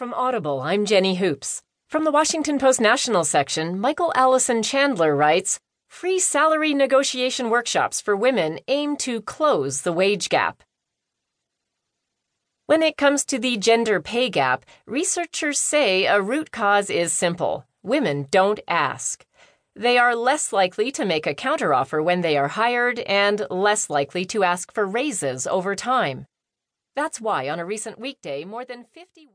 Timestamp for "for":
8.00-8.16, 24.72-24.86